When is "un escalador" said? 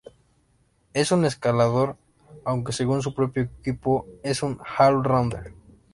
1.11-1.95